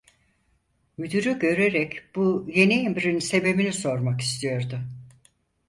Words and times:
Müdürü 0.97 1.39
görerek 1.39 2.01
bu 2.15 2.45
yeni 2.55 2.85
emrin 2.85 3.19
sebebini 3.19 3.73
sormak 3.73 4.21
istiyordu. 4.21 4.79